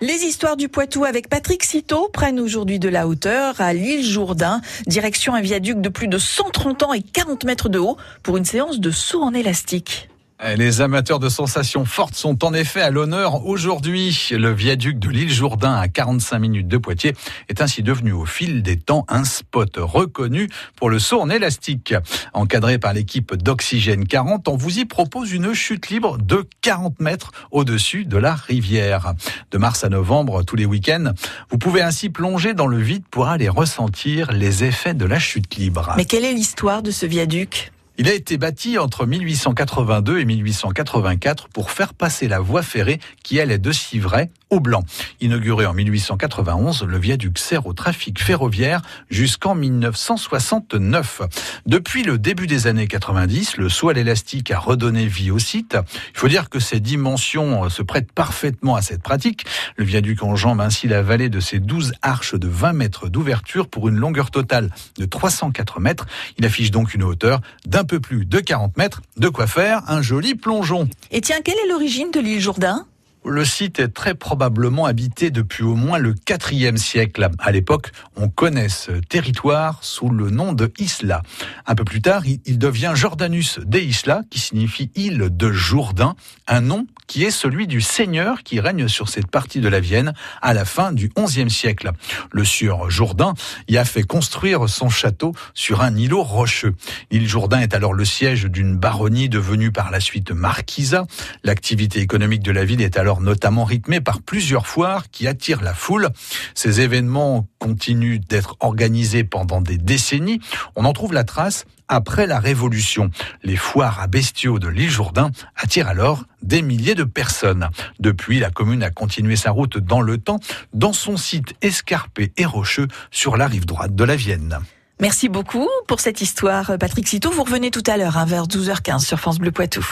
[0.00, 4.60] Les histoires du Poitou avec Patrick Citeau prennent aujourd'hui de la hauteur à l'île Jourdain,
[4.86, 8.44] direction un viaduc de plus de 130 ans et 40 mètres de haut pour une
[8.44, 10.08] séance de saut en élastique.
[10.56, 14.28] Les amateurs de sensations fortes sont en effet à l'honneur aujourd'hui.
[14.30, 17.14] Le viaduc de l'île Jourdain à 45 minutes de Poitiers
[17.48, 21.92] est ainsi devenu au fil des temps un spot reconnu pour le saut en élastique.
[22.34, 27.32] Encadré par l'équipe d'Oxygène 40, on vous y propose une chute libre de 40 mètres
[27.50, 29.14] au-dessus de la rivière.
[29.50, 31.14] De mars à novembre, tous les week-ends,
[31.50, 35.56] vous pouvez ainsi plonger dans le vide pour aller ressentir les effets de la chute
[35.56, 35.94] libre.
[35.96, 37.72] Mais quelle est l'histoire de ce viaduc?
[37.98, 43.40] Il a été bâti entre 1882 et 1884 pour faire passer la voie ferrée qui
[43.40, 44.84] allait de Civray au Blanc.
[45.20, 51.22] Inauguré en 1891, le viaduc sert au trafic ferroviaire jusqu'en 1969.
[51.66, 55.76] Depuis le début des années 90, le saut à l'élastique a redonné vie au site.
[56.14, 59.44] Il faut dire que ses dimensions se prêtent parfaitement à cette pratique.
[59.76, 63.88] Le viaduc enjambe ainsi la vallée de ses 12 arches de 20 mètres d'ouverture pour
[63.88, 66.06] une longueur totale de 304 mètres.
[66.38, 69.02] Il affiche donc une hauteur d'un peu plus de 40 mètres.
[69.16, 70.88] De quoi faire un joli plongeon.
[71.10, 72.86] Et tiens, quelle est l'origine de l'île Jourdain?
[73.28, 76.14] Le site est très probablement habité depuis au moins le
[76.50, 77.28] IVe siècle.
[77.38, 81.22] À l'époque, on connaît ce territoire sous le nom de Isla.
[81.66, 86.60] Un peu plus tard, il devient Jordanus de Isla, qui signifie île de Jourdain, un
[86.60, 90.54] nom qui est celui du seigneur qui règne sur cette partie de la Vienne à
[90.54, 91.90] la fin du XIe siècle.
[92.30, 93.34] Le sieur Jourdain
[93.66, 96.74] y a fait construire son château sur un îlot rocheux.
[97.10, 101.06] L'île Jourdain est alors le siège d'une baronnie devenue par la suite marquisa.
[101.42, 105.74] L'activité économique de la ville est alors notamment rythmée par plusieurs foires qui attirent la
[105.74, 106.10] foule.
[106.54, 110.40] Ces événements continuent d'être organisés pendant des décennies.
[110.76, 113.10] On en trouve la trace après la Révolution.
[113.42, 117.68] Les foires à bestiaux de l'île Jourdain attirent alors des milliers de personnes.
[117.98, 120.40] Depuis, la commune a continué sa route dans le temps,
[120.72, 124.58] dans son site escarpé et rocheux sur la rive droite de la Vienne.
[125.00, 127.30] Merci beaucoup pour cette histoire, Patrick Citeau.
[127.30, 129.84] Vous revenez tout à l'heure, hein, vers 12h15 sur France Bleu Poitou.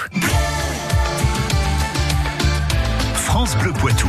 [3.15, 4.09] France Bleu Poitou.